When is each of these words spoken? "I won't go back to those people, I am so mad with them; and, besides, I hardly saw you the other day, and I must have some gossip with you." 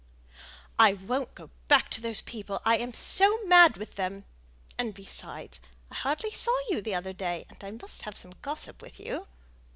"I 0.79 0.93
won't 0.93 1.35
go 1.35 1.51
back 1.67 1.89
to 1.91 2.01
those 2.01 2.21
people, 2.21 2.59
I 2.65 2.77
am 2.77 2.91
so 2.91 3.43
mad 3.45 3.77
with 3.77 3.97
them; 3.97 4.25
and, 4.75 4.95
besides, 4.95 5.59
I 5.91 5.93
hardly 5.97 6.31
saw 6.31 6.57
you 6.71 6.81
the 6.81 6.95
other 6.95 7.13
day, 7.13 7.45
and 7.49 7.63
I 7.63 7.69
must 7.69 8.01
have 8.01 8.17
some 8.17 8.33
gossip 8.41 8.81
with 8.81 8.99
you." 8.99 9.27